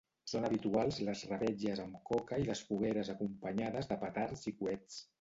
Són 0.29 0.45
habituals 0.47 0.97
les 1.09 1.21
revetlles 1.33 1.83
amb 1.85 2.01
coca 2.13 2.41
i 2.45 2.49
les 2.49 2.65
fogueres 2.73 3.15
acompanyades 3.17 3.93
de 3.95 4.03
petards 4.09 4.47
i 4.55 4.61
coets. 4.65 5.03